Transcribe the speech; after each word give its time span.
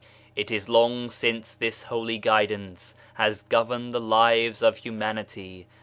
It 0.35 0.49
is 0.49 0.67
long 0.67 1.11
since 1.11 1.53
this 1.53 1.83
Holy 1.83 2.17
Guidance 2.17 2.95
has 3.13 3.43
governed 3.43 3.93
the 3.93 3.99
lives 3.99 4.63
of 4.63 4.77
Humanity. 4.77 5.67